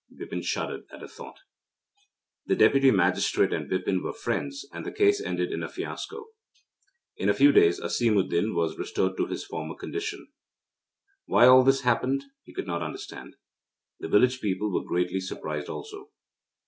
[0.09, 1.41] Bipin shuddered at the thought.
[2.47, 6.29] The Deputy Magistrate and Bipin were friends, and the case ended in a fiasco.
[7.17, 10.29] In a few days Asimuddin was restored to his former condition.
[11.25, 13.35] Why all this happened, he could not understand.
[13.99, 16.09] The village people were greatly surprised also.